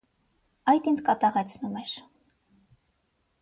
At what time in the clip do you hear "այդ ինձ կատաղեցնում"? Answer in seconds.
0.71-1.77